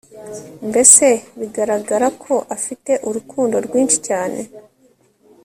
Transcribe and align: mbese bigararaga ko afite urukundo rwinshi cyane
mbese 0.69 1.05
bigararaga 1.39 2.07
ko 2.23 2.33
afite 2.55 2.91
urukundo 3.07 3.55
rwinshi 3.65 3.97
cyane 4.07 4.39